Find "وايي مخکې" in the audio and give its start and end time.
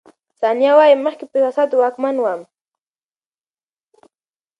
0.77-1.23